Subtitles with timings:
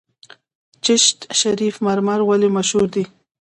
[0.83, 3.03] چشت شریف مرمر ولې مشهور دي؟